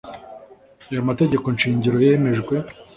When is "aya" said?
0.89-1.01